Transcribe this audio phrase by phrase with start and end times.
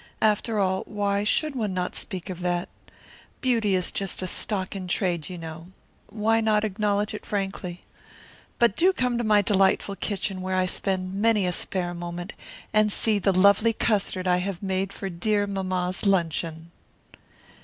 [0.23, 2.69] After all, why should one not speak of that?
[3.39, 5.67] Beauty is just a stock in trade, you know.
[6.09, 7.81] Why not acknowledge it frankly?
[8.57, 12.33] But do come to my delightful kitchen, where I spend many a spare moment,
[12.73, 16.71] and see the lovely custard I have made for dear mamma's luncheon."